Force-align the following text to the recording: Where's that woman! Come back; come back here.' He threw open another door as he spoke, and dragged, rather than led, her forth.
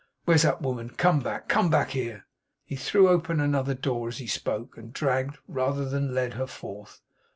Where's 0.25 0.41
that 0.41 0.63
woman! 0.63 0.89
Come 0.89 1.19
back; 1.19 1.47
come 1.47 1.69
back 1.69 1.91
here.' 1.91 2.25
He 2.65 2.75
threw 2.75 3.07
open 3.07 3.39
another 3.39 3.75
door 3.75 4.07
as 4.07 4.17
he 4.17 4.25
spoke, 4.25 4.75
and 4.75 4.91
dragged, 4.91 5.37
rather 5.47 5.85
than 5.87 6.15
led, 6.15 6.33
her 6.33 6.47
forth. 6.47 7.01